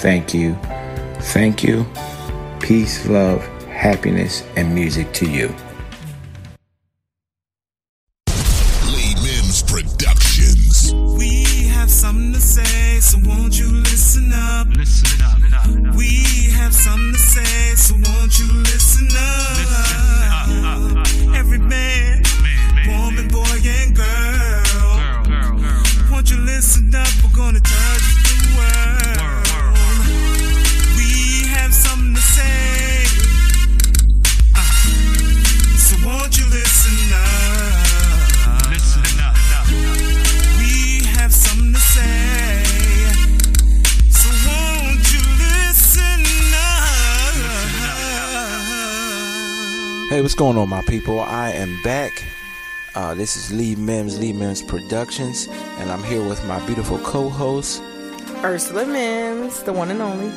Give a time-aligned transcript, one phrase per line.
[0.00, 0.54] thank you,
[1.34, 1.86] thank you.
[2.58, 5.54] Peace, love, happiness, and music to you.
[50.10, 51.20] Hey, what's going on, my people?
[51.20, 52.24] I am back.
[52.96, 55.46] Uh, this is Lee Mims, Lee Mims Productions,
[55.78, 57.80] and I'm here with my beautiful co-host.
[58.42, 60.32] Ursula Mims, the one and only.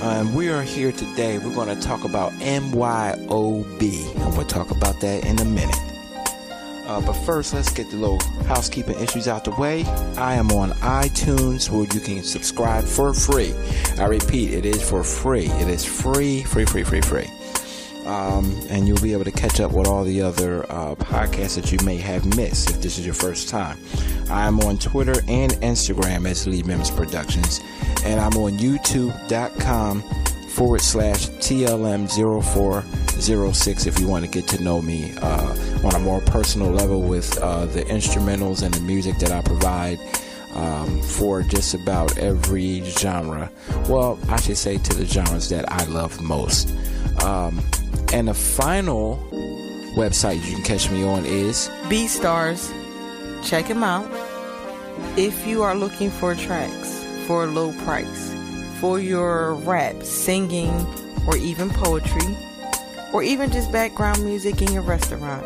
[0.00, 1.36] And we are here today.
[1.36, 5.76] We're going to talk about MYOB, and we'll talk about that in a minute.
[6.86, 9.84] Uh, but first, let's get the little housekeeping issues out the way.
[10.16, 13.52] I am on iTunes where you can subscribe for free.
[13.98, 15.50] I repeat, it is for free.
[15.60, 17.30] It is free, free, free, free, free.
[18.08, 21.70] Um, and you'll be able to catch up with all the other uh, podcasts that
[21.70, 23.76] you may have missed if this is your first time.
[24.30, 27.60] I'm on Twitter and Instagram as Lee Mims Productions,
[28.04, 30.00] and I'm on YouTube.com
[30.48, 35.54] forward slash TLM0406 if you want to get to know me uh,
[35.84, 40.00] on a more personal level with uh, the instrumentals and the music that I provide.
[40.54, 43.50] Um, for just about every genre.
[43.88, 46.74] Well, I should say to the genres that I love most.
[47.22, 47.60] Um,
[48.12, 49.16] and the final
[49.94, 52.72] website you can catch me on is BeatStars.
[53.44, 54.08] Check him out.
[55.16, 58.34] If you are looking for tracks for a low price,
[58.80, 60.70] for your rap, singing,
[61.26, 62.36] or even poetry,
[63.12, 65.44] or even just background music in your restaurant,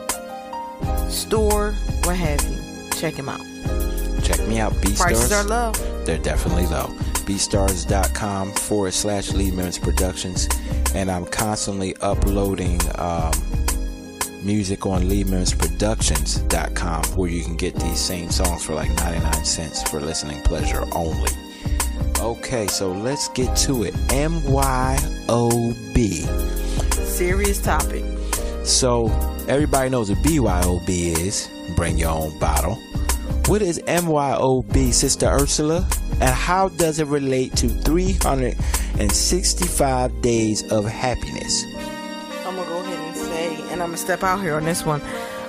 [1.10, 1.72] store,
[2.04, 3.44] what have you, check him out.
[4.22, 4.72] check me out.
[4.82, 5.72] B Prices are low.
[6.04, 6.88] They're definitely low.
[7.22, 10.48] BeatStars.com forward slash Lee Mims Productions.
[10.94, 13.32] And I'm constantly uploading um,
[14.42, 20.00] music on LeeMimsProductions.com where you can get these same songs for like 99 cents for
[20.00, 21.30] listening pleasure only.
[22.18, 23.94] Okay, so let's get to it.
[23.94, 25.02] MYOB.
[26.94, 28.04] Serious topic.
[28.64, 29.08] So
[29.48, 31.48] everybody knows what BYOB is.
[31.74, 32.76] Bring your own bottle.
[33.46, 35.88] What is MYOB, Sister Ursula?
[36.22, 41.64] And how does it relate to 365 days of happiness?
[42.46, 45.00] I'm gonna go ahead and say, and I'm gonna step out here on this one.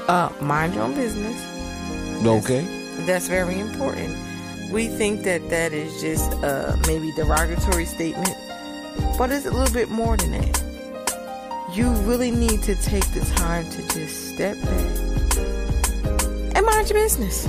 [0.07, 1.39] Uh, mind your own business.
[2.25, 2.65] Okay.
[3.05, 4.17] That's very important.
[4.71, 8.35] We think that that is just uh, maybe derogatory statement,
[9.15, 10.59] but it's a little bit more than that.
[11.71, 14.89] You really need to take the time to just step back
[16.55, 17.47] and mind your business.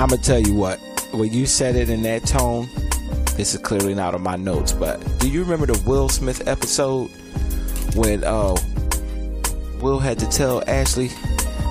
[0.00, 0.80] I'm gonna tell you what.
[1.16, 2.68] When you said it in that tone,
[3.36, 7.10] this is clearly not on my notes, but do you remember the Will Smith episode
[7.94, 8.54] when uh
[9.80, 11.10] Will had to tell Ashley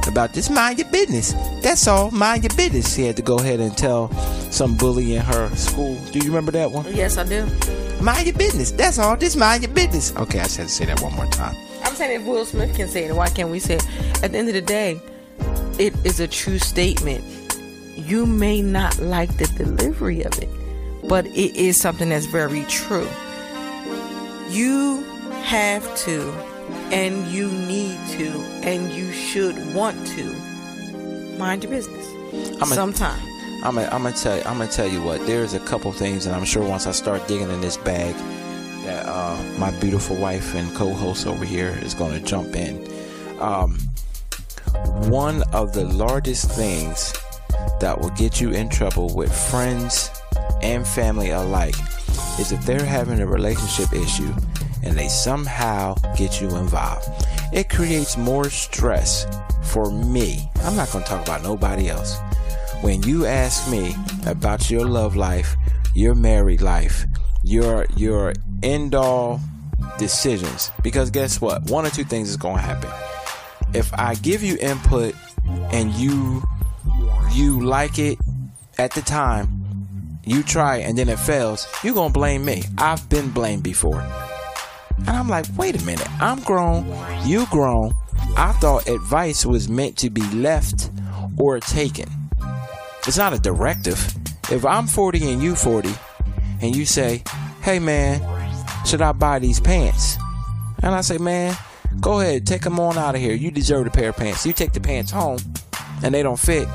[0.08, 1.34] about this mind your business.
[1.62, 2.96] That's all, mind your business.
[2.96, 4.12] He had to go ahead and tell
[4.52, 6.00] some bully in her school.
[6.12, 6.86] Do you remember that one?
[6.94, 7.46] Yes, I do.
[8.02, 8.72] Mind your business.
[8.72, 9.16] That's all.
[9.16, 10.16] Just mind your business.
[10.16, 11.56] Okay, I just had to say that one more time.
[11.84, 14.24] I'm saying if Will Smith can say it, why can't we say it?
[14.24, 15.00] At the end of the day,
[15.78, 17.24] it is a true statement.
[17.95, 20.50] You may not like the delivery of it,
[21.07, 23.07] but it is something that's very true.
[24.50, 25.03] You
[25.44, 26.31] have to,
[26.92, 28.27] and you need to,
[28.63, 30.24] and you should want to
[31.38, 32.06] mind your business.
[32.62, 33.19] I'm a- Sometime.
[33.63, 35.25] I'm gonna tell I'm gonna tell you what.
[35.25, 38.13] There's a couple things, and I'm sure once I start digging in this bag,
[38.86, 42.88] that uh, my beautiful wife and co-host over here is gonna jump in.
[43.39, 43.80] Um,
[45.09, 47.13] one of the largest things
[47.86, 50.10] that will get you in trouble with friends
[50.64, 51.76] and family alike
[52.40, 54.34] is if they're having a relationship issue
[54.82, 57.08] and they somehow get you involved.
[57.54, 59.28] It creates more stress
[59.66, 60.50] for me.
[60.64, 62.18] I'm not going to talk about nobody else.
[62.82, 63.94] When you ask me
[64.26, 65.56] about your love life,
[65.94, 67.06] your married life,
[67.44, 68.34] your your
[68.64, 69.40] end all
[70.00, 71.70] decisions, because guess what?
[71.70, 72.90] One or two things is going to happen.
[73.76, 75.14] If I give you input
[75.72, 76.42] and you
[77.36, 78.18] you like it
[78.78, 82.64] at the time, you try and then it fails, you're going to blame me.
[82.78, 84.00] I've been blamed before.
[85.00, 86.86] And I'm like, wait a minute, I'm grown,
[87.26, 87.94] you grown.
[88.38, 90.90] I thought advice was meant to be left
[91.38, 92.10] or taken.
[93.06, 94.00] It's not a directive.
[94.50, 95.94] If I'm 40 and you 40,
[96.62, 97.24] and you say,
[97.62, 98.22] hey man,
[98.86, 100.18] should I buy these pants?
[100.81, 101.58] And I say, man,
[102.00, 103.34] go ahead, take them on out of here.
[103.34, 104.46] You deserve a pair of pants.
[104.46, 105.40] You take the pants home,
[106.02, 106.68] and they don't fit.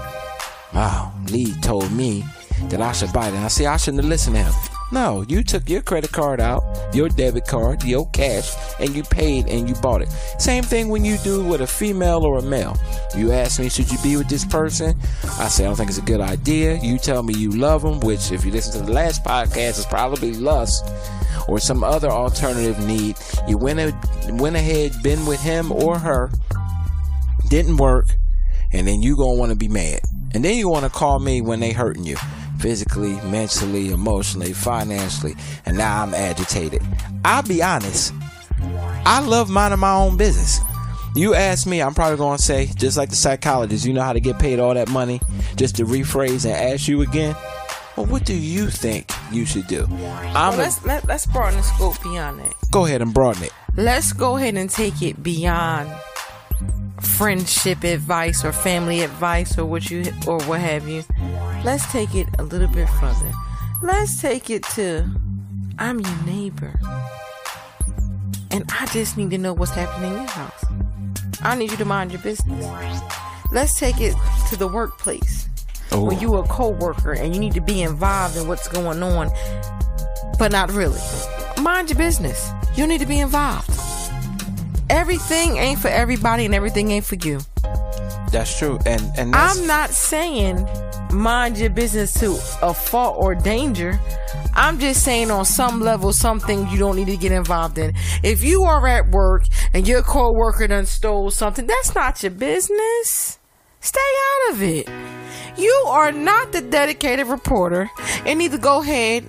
[0.74, 2.24] Wow, Lee told me
[2.68, 3.44] that I should buy them.
[3.44, 4.52] I say I shouldn't have listened to him.
[4.92, 9.46] No, you took your credit card out, your debit card, your cash, and you paid
[9.46, 10.08] and you bought it.
[10.38, 12.76] Same thing when you do with a female or a male.
[13.16, 14.96] You ask me, should you be with this person?
[15.38, 16.76] I say, I don't think it's a good idea.
[16.82, 19.86] You tell me you love them, which, if you listen to the last podcast, is
[19.86, 20.84] probably lust
[21.46, 23.16] or some other alternative need.
[23.46, 23.94] You went, a,
[24.30, 26.30] went ahead, been with him or her,
[27.48, 28.08] didn't work,
[28.72, 30.00] and then you gonna want to be mad.
[30.34, 32.16] And then you want to call me when they hurting you
[32.58, 35.34] physically, mentally, emotionally, financially,
[35.66, 36.82] and now I'm agitated.
[37.24, 38.12] I'll be honest.
[39.06, 40.60] I love minding my own business.
[41.16, 44.12] You ask me, I'm probably going to say, just like the psychologist, you know how
[44.12, 45.20] to get paid all that money?
[45.56, 47.34] Just to rephrase and ask you again?
[47.96, 49.84] Well, what do you think you should do?
[49.90, 52.54] I'm Well, let's let, let's broaden the scope beyond it.
[52.70, 53.52] go ahead and broaden it.
[53.76, 55.90] Let's go ahead and take it beyond
[57.20, 61.04] friendship advice or family advice or what you or what have you.
[61.62, 63.30] Let's take it a little bit further.
[63.82, 65.04] Let's take it to
[65.78, 66.80] I'm your neighbor.
[68.50, 70.64] And I just need to know what's happening in your house.
[71.42, 72.64] I need you to mind your business.
[73.52, 74.14] Let's take it
[74.48, 75.46] to the workplace.
[75.92, 76.04] Oh.
[76.04, 79.28] When you a co-worker and you need to be involved in what's going on,
[80.38, 80.98] but not really.
[81.60, 82.50] Mind your business.
[82.76, 83.89] You need to be involved.
[84.90, 87.38] Everything ain't for everybody and everything ain't for you.
[88.32, 88.78] That's true.
[88.86, 90.66] And and I'm not saying
[91.12, 94.00] mind your business to a fault or danger.
[94.54, 97.94] I'm just saying on some level, something you don't need to get involved in.
[98.24, 103.38] If you are at work and your coworker done stole something, that's not your business.
[103.80, 104.88] Stay out of it.
[105.56, 107.90] You are not the dedicated reporter
[108.26, 109.24] and need to go ahead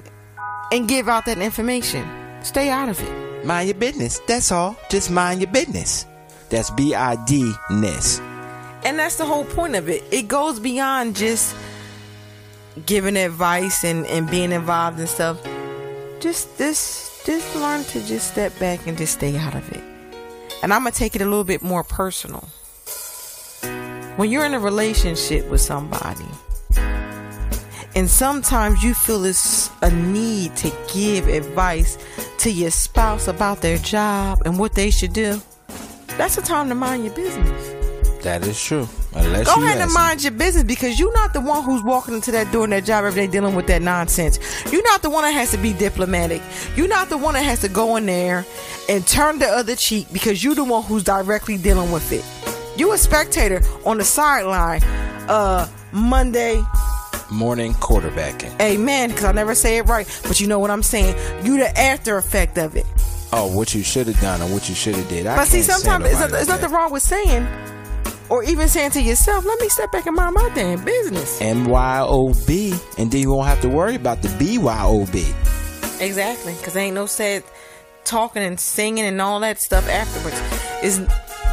[0.71, 2.07] and give out that information.
[2.43, 3.30] Stay out of it.
[3.43, 4.19] Mind your business.
[4.27, 4.75] That's all.
[4.89, 6.05] Just mind your business.
[6.49, 8.19] That's B I D ness.
[8.83, 10.03] And that's the whole point of it.
[10.11, 11.55] It goes beyond just
[12.85, 15.41] giving advice and, and being involved and stuff.
[16.19, 19.83] Just this just learn to just step back and just stay out of it.
[20.63, 22.41] And I'm gonna take it a little bit more personal.
[24.17, 26.25] When you're in a relationship with somebody,
[27.95, 31.97] and sometimes you feel it's a need to give advice
[32.41, 35.39] to your spouse about their job and what they should do,
[36.17, 38.23] that's the time to mind your business.
[38.23, 38.87] That is true.
[39.13, 42.31] Unless Go ahead and mind your business because you're not the one who's walking into
[42.31, 44.39] that door in that job every day dealing with that nonsense.
[44.71, 46.41] You're not the one that has to be diplomatic.
[46.75, 48.43] You're not the one that has to go in there
[48.89, 52.25] and turn the other cheek because you're the one who's directly dealing with it.
[52.79, 54.81] You a spectator on the sideline,
[55.29, 56.63] uh, Monday,
[57.31, 58.59] morning quarterbacking.
[58.59, 61.15] amen, because I never say it right, but you know what I'm saying.
[61.45, 62.85] You the after effect of it.
[63.33, 65.25] Oh, what you should have done or what you should have did.
[65.25, 67.47] I But see, sometimes it's, there's nothing wrong with saying,
[68.29, 71.39] or even saying to yourself, let me step back and mind my damn business.
[71.41, 74.81] M Y O B, and then you won't have to worry about the B Y
[74.83, 75.25] O B.
[76.01, 77.43] Exactly, because ain't no said
[78.03, 80.41] talking and singing and all that stuff afterwards.
[80.83, 80.99] Is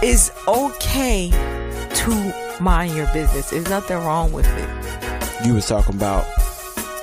[0.03, 3.51] is okay to mind your business.
[3.51, 5.08] There's nothing wrong with it.
[5.45, 6.27] You was talking about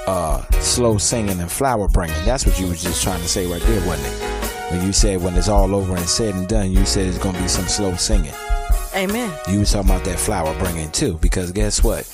[0.08, 2.15] uh, slow singing and flower bringing.
[2.25, 4.72] That's what you was just trying to say right there, wasn't it?
[4.72, 7.39] When you said when it's all over and said and done, you said it's gonna
[7.42, 8.34] be some slow singing.
[8.96, 9.32] Amen.
[9.50, 12.06] You was talking about that flower bringing too, because guess what?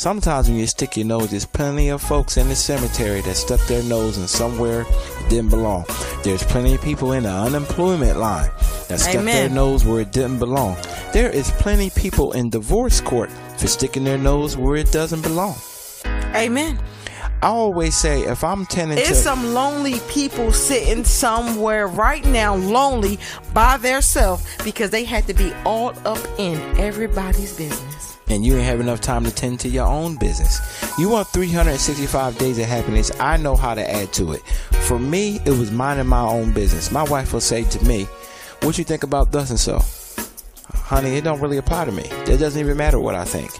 [0.00, 3.60] Sometimes when you stick your nose, there's plenty of folks in the cemetery that stuck
[3.66, 5.84] their nose in somewhere it didn't belong.
[6.22, 8.48] There's plenty of people in the unemployment line
[8.88, 10.78] that stuck their nose where it didn't belong.
[11.12, 15.56] There is plenty people in divorce court for sticking their nose where it doesn't belong.
[16.34, 16.78] Amen.
[17.42, 22.54] I always say if I'm tending It's to some lonely people sitting somewhere right now,
[22.54, 23.18] lonely
[23.52, 28.09] by themselves because they had to be all up in everybody's business.
[28.30, 30.60] And you ain't have enough time to tend to your own business.
[30.98, 33.10] You want 365 days of happiness.
[33.20, 34.42] I know how to add to it.
[34.86, 36.90] For me, it was minding my own business.
[36.90, 38.04] My wife will say to me,
[38.62, 39.80] What you think about thus and so?
[40.72, 42.04] Honey, it don't really apply to me.
[42.04, 43.50] It doesn't even matter what I think.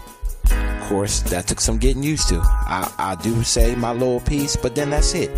[0.81, 2.39] Of course, that took some getting used to.
[2.41, 5.31] I, I do say my little piece, but then that's it.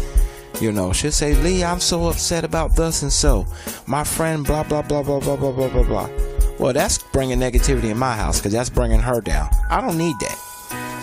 [0.62, 3.46] You know, she'll say, Lee, I'm so upset about thus and so.
[3.88, 6.33] My friend, blah, blah, blah, blah, blah, blah, blah, blah, blah.
[6.60, 9.50] Well, that's bringing negativity in my house because that's bringing her down.
[9.70, 10.38] I don't need that.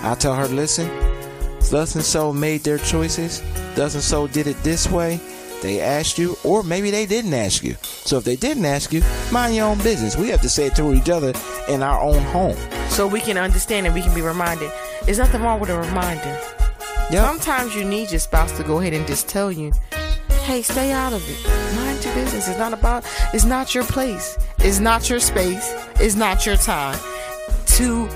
[0.03, 0.89] I tell her, listen,
[1.71, 3.43] thus and so made their choices.
[3.75, 5.21] Thus and so did it this way.
[5.63, 7.75] They asked you, or maybe they didn't ask you.
[7.83, 10.17] So if they didn't ask you, mind your own business.
[10.17, 11.35] We have to say it to each other
[11.69, 12.57] in our own home.
[12.89, 14.73] So we can understand and we can be reminded.
[15.05, 16.41] There's nothing wrong with a reminder.
[17.11, 17.25] Yep.
[17.25, 19.73] Sometimes you need your spouse to go ahead and just tell you,
[20.45, 21.77] hey, stay out of it.
[21.77, 22.49] Mind your business.
[22.49, 23.05] It's not about,
[23.35, 24.39] it's not your place.
[24.63, 25.73] It's not your space.
[25.97, 26.99] It's not your time
[27.67, 28.09] to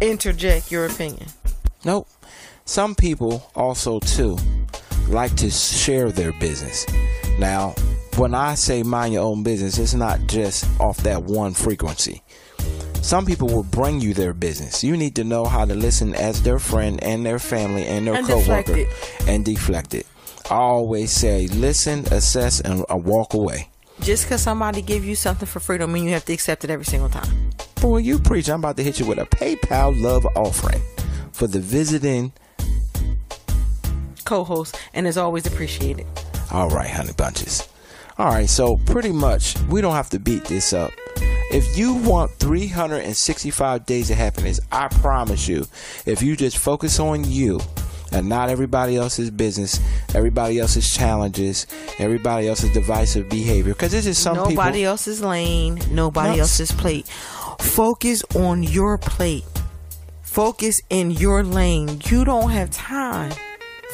[0.00, 1.26] interject your opinion.
[1.84, 2.08] Nope.
[2.64, 4.38] Some people also too
[5.08, 6.86] like to share their business.
[7.38, 7.74] Now,
[8.16, 12.22] when I say mind your own business, it's not just off that one frequency.
[13.02, 14.82] Some people will bring you their business.
[14.82, 18.14] You need to know how to listen as their friend and their family and their
[18.14, 19.28] And deflect coworker it.
[19.28, 20.06] and deflect it.
[20.50, 23.68] I always say listen, assess, and uh, walk away.
[24.00, 26.70] Just because somebody give you something for free don't mean you have to accept it
[26.70, 27.50] every single time.
[27.80, 28.48] Boy, you preach.
[28.48, 30.82] I'm about to hit you with a PayPal love offering
[31.32, 32.32] for the visiting.
[34.24, 36.06] Co-host and is always appreciated.
[36.50, 37.68] All right, honey bunches.
[38.16, 40.92] All right, so pretty much we don't have to beat this up.
[41.50, 45.66] If you want 365 days of happiness, I promise you,
[46.06, 47.60] if you just focus on you
[48.14, 49.80] and not everybody else's business,
[50.14, 51.66] everybody else's challenges,
[51.98, 54.90] everybody else's divisive behavior, because this is some nobody people.
[54.92, 56.42] else's lane, nobody No.
[56.42, 57.06] else's plate.
[57.60, 59.44] Focus on your plate.
[60.22, 62.00] Focus in your lane.
[62.06, 63.32] You don't have time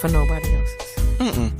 [0.01, 1.53] for nobody else's.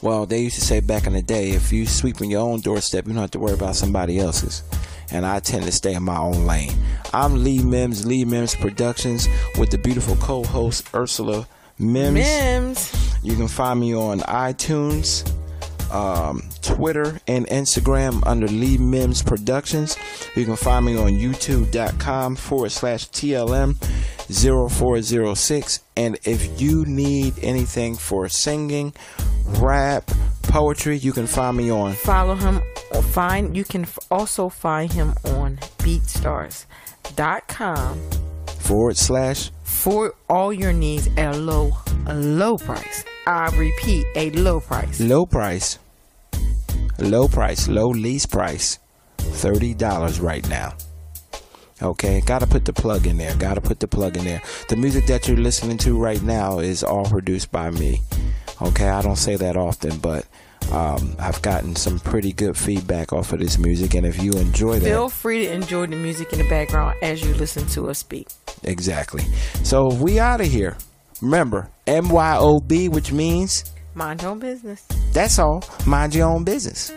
[0.00, 3.06] Well, they used to say back in the day, if you sweeping your own doorstep,
[3.06, 4.62] you don't have to worry about somebody else's.
[5.10, 6.72] And I tend to stay in my own lane.
[7.12, 9.26] I'm Lee Mims, Lee Mims Productions,
[9.58, 12.14] with the beautiful co-host Ursula Mims.
[12.14, 13.20] Mims.
[13.22, 15.28] You can find me on iTunes,
[15.92, 19.96] um, Twitter, and Instagram under Lee Mims Productions.
[20.36, 23.76] You can find me on youtube.com forward slash TLM
[24.28, 25.80] 0406.
[25.96, 28.92] And if you need anything for singing,
[29.60, 30.10] rap,
[30.42, 32.60] poetry, you can find me on Follow him.
[32.92, 38.00] Or find you can also find him on BeatStars.com
[38.60, 41.72] forward slash for all your needs at a low,
[42.06, 43.04] a low price.
[43.26, 45.00] I repeat, a low price.
[45.00, 45.78] low price.
[46.98, 48.80] Low price, low lease price.
[49.18, 50.74] $30 right now.
[51.80, 53.36] Okay, gotta put the plug in there.
[53.36, 54.42] Gotta put the plug in there.
[54.68, 58.02] The music that you're listening to right now is all produced by me.
[58.60, 60.26] Okay, I don't say that often, but
[60.72, 64.78] um, I've gotten some pretty good feedback off of this music, and if you enjoy
[64.78, 67.98] that, Feel free to enjoy the music in the background as you listen to us
[67.98, 68.28] speak.
[68.64, 69.22] exactly.
[69.64, 70.76] So we out of here.
[71.20, 74.86] Remember, MYOB, which means Mind your own business.
[75.12, 75.64] that's all.
[75.86, 76.92] Mind your own business.